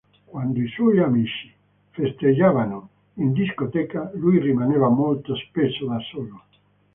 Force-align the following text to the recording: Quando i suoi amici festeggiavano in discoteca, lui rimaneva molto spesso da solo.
Quando 0.25 0.59
i 0.59 0.67
suoi 0.67 0.97
amici 0.97 1.53
festeggiavano 1.91 2.89
in 3.17 3.33
discoteca, 3.33 4.09
lui 4.15 4.39
rimaneva 4.39 4.89
molto 4.89 5.35
spesso 5.35 5.85
da 5.85 5.99
solo. 5.99 6.43